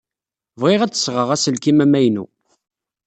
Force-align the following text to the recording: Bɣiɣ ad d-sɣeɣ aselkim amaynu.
Bɣiɣ 0.59 0.81
ad 0.81 0.91
d-sɣeɣ 0.93 1.29
aselkim 1.35 1.79
amaynu. 1.85 2.25